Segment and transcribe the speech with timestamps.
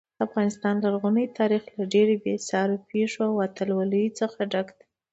[0.17, 4.85] د افغانستان لرغونی تاریخ له ډېرو بې ساري پیښو او اتلولیو څخه ډک دی.